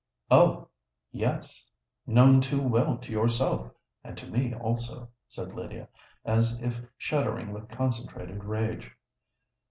"Oh! 0.31 0.69
yes—known 1.11 2.41
too 2.41 2.59
well 2.59 2.97
to 2.97 3.11
yourself 3.11 3.69
and 4.03 4.17
to 4.17 4.25
me 4.25 4.51
also!" 4.55 5.11
said 5.29 5.53
Lydia, 5.53 5.89
as 6.25 6.59
if 6.59 6.81
shuddering 6.97 7.53
with 7.53 7.69
concentrated 7.69 8.43
rage. 8.43 8.97